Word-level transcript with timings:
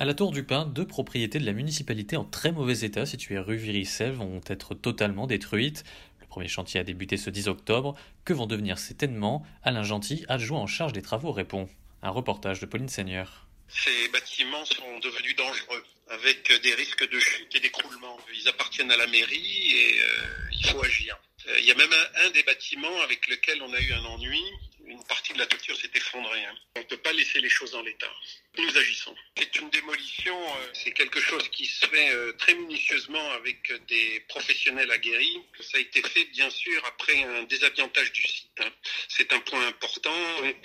À 0.00 0.06
la 0.06 0.14
Tour 0.14 0.32
du 0.32 0.44
Pin, 0.44 0.64
deux 0.64 0.86
propriétés 0.86 1.38
de 1.38 1.44
la 1.44 1.52
municipalité 1.52 2.16
en 2.16 2.24
très 2.24 2.52
mauvais 2.52 2.86
état 2.86 3.04
situées 3.04 3.38
rue 3.38 3.58
Viricelle 3.58 4.12
vont 4.12 4.40
être 4.46 4.72
totalement 4.72 5.26
détruites. 5.26 5.84
Le 6.22 6.26
premier 6.26 6.48
chantier 6.48 6.80
a 6.80 6.84
débuté 6.84 7.18
ce 7.18 7.28
10 7.28 7.48
octobre. 7.48 7.94
Que 8.24 8.32
vont 8.32 8.46
devenir 8.46 8.78
ces 8.78 8.94
ténements 8.94 9.46
Alain 9.62 9.82
Gentil, 9.82 10.24
adjoint 10.26 10.60
en 10.60 10.66
charge 10.66 10.94
des 10.94 11.02
travaux, 11.02 11.32
répond. 11.32 11.68
Un 12.02 12.08
reportage 12.08 12.60
de 12.60 12.64
Pauline 12.64 12.88
Seigneur. 12.88 13.46
Ces 13.68 14.08
bâtiments 14.08 14.64
sont 14.64 14.98
devenus 15.02 15.36
dangereux, 15.36 15.84
avec 16.08 16.50
des 16.62 16.74
risques 16.76 17.06
de 17.06 17.18
chute 17.18 17.54
et 17.56 17.60
d'écroulement. 17.60 18.16
Ils 18.34 18.48
appartiennent 18.48 18.90
à 18.90 18.96
la 18.96 19.06
mairie 19.06 19.74
et 19.74 20.00
euh, 20.00 20.50
il 20.50 20.66
faut 20.70 20.82
agir. 20.82 21.18
Euh, 21.46 21.58
Il 21.58 21.66
y 21.66 21.72
a 21.72 21.74
même 21.74 21.92
un, 22.24 22.30
des 22.30 22.42
bâtiments 22.44 23.02
avec 23.04 23.28
lequel 23.28 23.60
on 23.60 23.74
a 23.74 23.78
eu 23.78 23.92
un 23.92 24.04
ennui. 24.06 24.40
Une 25.00 25.06
partie 25.06 25.32
de 25.32 25.38
la 25.38 25.46
toiture 25.46 25.76
s'est 25.80 25.90
effondrée. 25.94 26.44
hein. 26.44 26.54
On 26.76 26.80
ne 26.80 26.84
peut 26.84 26.98
pas 26.98 27.12
laisser 27.14 27.40
les 27.40 27.48
choses 27.48 27.74
en 27.74 27.80
l'état. 27.82 28.12
Nous 28.58 28.76
agissons. 28.76 29.14
C'est 29.38 29.56
une 29.56 29.70
démolition, 29.70 30.36
euh, 30.38 30.68
c'est 30.74 30.90
quelque 30.92 31.20
chose 31.20 31.48
qui 31.48 31.64
se 31.64 31.86
fait 31.86 32.10
euh, 32.10 32.32
très 32.34 32.52
minutieusement 32.54 33.30
avec 33.32 33.72
des 33.86 34.20
professionnels 34.28 34.90
aguerris. 34.90 35.40
Ça 35.60 35.78
a 35.78 35.80
été 35.80 36.02
fait 36.02 36.24
bien 36.26 36.50
sûr 36.50 36.84
après 36.84 37.22
un 37.22 37.44
désamiantage 37.44 38.12
du 38.12 38.22
site. 38.22 38.50
hein. 38.60 38.70
C'est 39.08 39.32
un 39.32 39.40
point 39.40 39.66
important. 39.68 40.12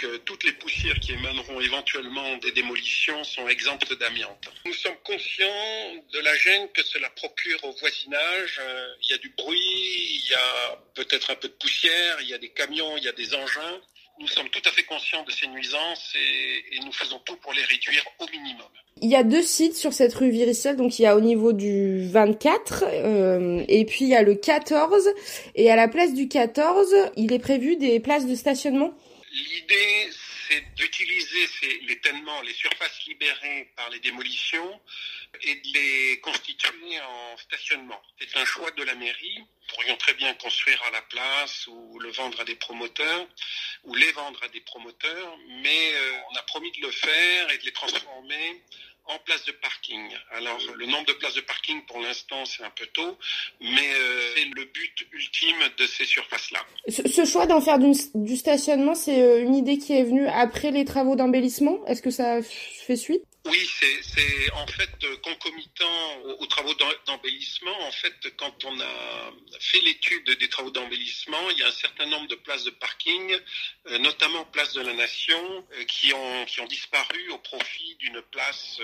Euh, 0.04 0.18
toutes 0.26 0.44
les 0.44 0.52
poussières 0.52 1.00
qui 1.00 1.14
émaneront 1.14 1.62
éventuellement 1.62 2.36
des 2.38 2.52
démolitions 2.52 3.24
sont 3.24 3.48
exemptes 3.48 3.94
d'amiante. 3.94 4.50
Nous 4.66 4.74
sommes 4.74 4.98
conscients 5.06 6.04
de 6.12 6.20
la 6.20 6.36
gêne 6.38 6.70
que 6.74 6.84
cela 6.84 7.10
procure 7.12 7.64
au 7.64 7.72
voisinage. 7.72 8.60
Il 9.04 9.12
y 9.12 9.14
a 9.14 9.18
du 9.20 9.30
bruit, 9.30 9.60
il 9.62 10.28
y 10.30 10.34
a 10.34 10.84
peut-être 10.96 11.30
un 11.30 11.36
peu 11.36 11.48
de 11.48 11.54
poussière, 11.54 12.20
il 12.22 12.28
y 12.28 12.34
a 12.34 12.38
des 12.38 12.50
camions, 12.52 12.98
il 12.98 13.04
y 13.04 13.08
a 13.08 13.14
des 13.14 13.34
engins. 13.34 13.82
Nous 14.20 14.28
sommes 14.28 14.50
tout 14.50 14.62
à 14.66 14.72
fait 14.72 14.84
conscients 14.84 15.24
de 15.24 15.32
ces 15.32 15.48
nuisances 15.48 16.14
et, 16.16 16.76
et 16.76 16.80
nous 16.86 16.92
faisons 16.92 17.20
tout 17.20 17.36
pour 17.38 17.54
les 17.54 17.64
réduire 17.64 18.04
au 18.20 18.26
minimum. 18.32 18.68
Il 19.02 19.10
y 19.10 19.16
a 19.16 19.24
deux 19.24 19.42
sites 19.42 19.76
sur 19.76 19.92
cette 19.92 20.14
rue 20.14 20.30
Viricelle, 20.30 20.78
donc 20.78 21.00
il 21.00 21.02
y 21.02 21.06
a 21.06 21.18
au 21.18 21.22
niveau 21.22 21.52
du 21.52 22.08
24 22.08 22.86
euh, 22.88 23.66
et 23.68 23.84
puis 23.84 24.06
il 24.06 24.08
y 24.08 24.16
a 24.16 24.22
le 24.22 24.36
14 24.36 25.10
et 25.56 25.70
à 25.70 25.76
la 25.76 25.90
place 25.90 26.14
du 26.14 26.30
14, 26.30 26.96
il 27.18 27.34
est 27.34 27.40
prévu 27.40 27.76
des 27.76 28.00
places 28.00 28.26
de 28.26 28.36
stationnement. 28.36 28.94
L'idée, 29.34 30.10
c'est 30.48 30.64
d'utiliser 30.76 31.50
les 31.88 32.00
tellement 32.00 32.42
les 32.44 32.54
surfaces 32.54 33.06
libérées 33.06 33.70
par 33.76 33.90
les 33.90 34.00
démolitions 34.00 34.80
et 35.44 35.56
de 35.56 35.74
les 35.74 36.20
constituer 36.22 37.00
en 37.02 37.38
stationnement. 37.38 38.02
C'est 38.20 38.38
un 38.38 38.46
choix 38.46 38.72
de 38.72 38.84
la 38.84 38.96
mairie. 38.96 39.38
Nous 39.38 39.76
pourrions 39.76 39.98
très 39.98 40.14
bien 40.14 40.34
construire 40.36 40.82
à 40.88 40.92
la 40.92 41.02
place 41.02 41.68
ou 41.68 42.00
le 42.00 42.12
vendre 42.12 42.40
à 42.40 42.44
des 42.44 42.56
promoteurs 42.56 43.28
ou 43.84 43.96
les 43.96 44.12
vendre 44.12 44.42
à 44.44 44.48
des 44.50 44.62
promoteurs, 44.62 45.38
mais 45.64 45.94
euh, 45.94 46.12
on 46.32 46.36
a 46.36 46.44
promis 46.44 46.72
de 46.72 46.82
le 46.82 46.92
faire 46.92 47.52
et 47.52 47.58
de 47.58 47.66
les 47.66 47.72
transformer 47.72 48.62
en 49.08 49.20
places 49.20 49.46
de 49.46 49.52
parking. 49.52 50.02
Alors 50.32 50.60
le 50.76 50.86
nombre 50.88 51.06
de 51.06 51.14
places 51.14 51.36
de 51.36 51.42
parking 51.42 51.86
pour 51.86 52.00
l'instant 52.00 52.44
c'est 52.46 52.64
un 52.64 52.72
peu 52.72 52.88
tôt, 52.88 53.18
mais 53.62 53.94
euh, 53.94 54.34
c'est 54.36 54.46
le 54.46 54.66
but 54.66 55.08
ultime 55.12 55.58
de 55.78 55.86
ces 55.86 56.06
surfaces-là. 56.06 56.60
Ce, 56.90 57.26
choix 57.26 57.46
d'en 57.46 57.62
faire 57.62 57.80
du, 57.80 58.36
stationnement, 58.36 58.96
c'est 58.96 59.22
euh, 59.22 59.44
une 59.44 59.56
idée 59.56 59.78
qui 59.78 59.94
est 59.94 60.04
venue 60.04 60.28
après 60.28 60.72
les 60.72 60.86
travaux 60.86 61.16
d'embellissement? 61.16 61.86
Est-ce 61.86 62.02
que 62.02 62.12
ça 62.12 62.42
fait 62.42 62.96
suite? 62.96 63.24
Oui, 63.46 63.70
c'est 63.78 64.52
en 64.54 64.66
fait 64.66 64.90
euh, 65.04 65.18
concomitant 65.18 66.18
aux, 66.24 66.42
aux 66.42 66.46
travaux 66.48 66.74
d'em- 66.74 66.98
d'embellissement. 67.06 67.80
En 67.82 67.92
fait, 67.92 68.16
quand 68.38 68.66
on 68.66 68.80
a 68.80 69.32
fait 69.60 69.80
l'étude 69.82 70.32
des 70.40 70.50
travaux 70.50 70.72
d'embellissement, 70.72 71.50
il 71.52 71.60
y 71.60 71.64
a 71.64 71.68
un 71.68 71.72
certain 71.72 72.08
nombre 72.08 72.28
de 72.28 72.36
places 72.36 72.64
de 72.64 72.72
parking, 72.72 73.38
euh, 73.88 74.00
notamment 74.00 74.46
Place 74.46 74.74
de 74.74 74.82
la 74.82 74.94
Nation, 74.94 75.68
euh, 75.74 75.84
qui 75.84 76.12
ont 76.14 76.46
disparu 76.68 77.30
au 77.30 77.38
profit 77.38 77.96
d'une 78.00 78.20
place 78.32 78.80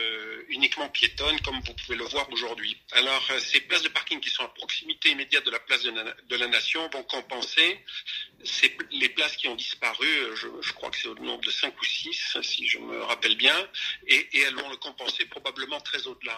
uniquement 0.50 0.90
piétonne, 0.90 1.40
comme 1.42 1.60
vous 1.62 1.74
pouvez 1.74 1.98
le 1.98 2.04
voir 2.06 2.30
aujourd'hui. 2.32 2.78
Alors, 2.92 3.32
ces 3.40 3.62
places 3.62 3.82
de 3.82 3.90
parking 3.90 4.20
qui 4.20 4.30
sont 4.30 4.44
à 4.44 4.50
proximité 4.50 5.10
immédiate 5.10 5.46
de 5.46 5.52
la 5.52 5.60
place 5.60 5.82
de 5.84 6.36
la, 6.36 6.48
Nation 6.48 6.88
vont 6.90 7.04
compenser 7.04 7.80
ces, 8.44 8.76
les 8.92 9.10
places 9.10 9.36
qui 9.38 9.48
ont 9.48 9.56
disparu. 9.56 10.08
Je, 10.36 10.74
crois 10.74 10.92
que 10.92 10.98
c'est 10.98 11.08
au 11.08 11.16
nombre 11.16 11.44
de 11.44 11.52
5 11.52 11.80
ou 11.80 11.86
6, 11.86 12.38
si 12.42 12.68
je 12.68 12.78
me 12.78 13.02
rappelle 13.04 13.36
bien, 13.36 13.56
et 14.08 14.28
elles 14.52 14.64
vont 14.64 14.70
le 14.70 14.78
compenser 14.78 15.26
probablement 15.26 15.80
très 15.82 16.06
au-delà. 16.08 16.38